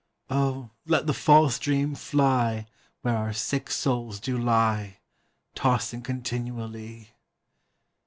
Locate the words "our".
3.15-3.33